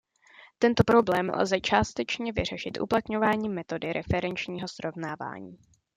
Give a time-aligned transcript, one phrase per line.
[0.59, 5.57] Tento problém lze částečně vyřešit uplatňováním metody referenčního srovnávání.